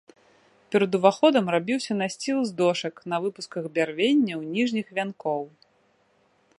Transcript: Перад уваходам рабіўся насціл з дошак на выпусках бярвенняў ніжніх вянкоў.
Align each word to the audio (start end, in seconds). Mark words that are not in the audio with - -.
Перад 0.75 0.91
уваходам 0.99 1.45
рабіўся 1.55 1.97
насціл 2.01 2.37
з 2.47 2.51
дошак 2.63 2.95
на 3.15 3.21
выпусках 3.27 3.63
бярвенняў 3.77 4.39
ніжніх 4.57 4.87
вянкоў. 4.99 5.43